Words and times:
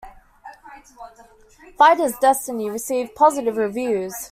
"Fighters 1.77 2.13
Destiny" 2.19 2.71
received 2.71 3.13
positive 3.13 3.55
reviews. 3.57 4.15